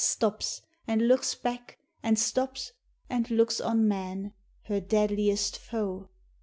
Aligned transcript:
Stops, 0.03 0.63
and 0.87 1.07
looks 1.07 1.35
back, 1.35 1.77
and 2.01 2.17
stops, 2.17 2.71
and 3.07 3.29
looks 3.29 3.61
on 3.61 3.87
man, 3.87 4.33
Her 4.63 4.79
deadliest 4.81 5.59
foe. 5.59 6.09